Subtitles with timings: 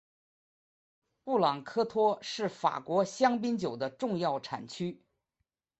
[1.23, 4.99] 布朗科托是法国香槟酒的重要产区。